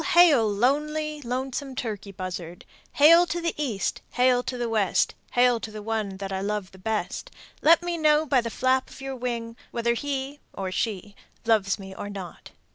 [0.15, 0.49] Hail!
[0.51, 5.83] Lonely, lonesome turkey buzzard: Hail to the East, hail to the West, Hail to the
[5.83, 7.29] one that I love best.
[7.61, 11.93] Let me know by the flap of your wing Whether he (or she) loves me
[11.93, 12.49] or not.